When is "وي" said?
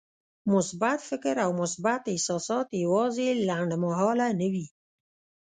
4.53-4.67